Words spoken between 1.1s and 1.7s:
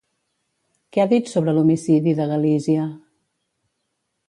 dit sobre